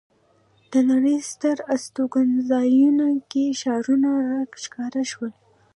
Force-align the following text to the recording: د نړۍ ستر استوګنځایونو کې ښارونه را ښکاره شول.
د 0.71 0.73
نړۍ 0.89 1.17
ستر 1.31 1.57
استوګنځایونو 1.73 3.09
کې 3.31 3.45
ښارونه 3.59 4.09
را 4.27 4.41
ښکاره 4.63 5.03
شول. 5.11 5.33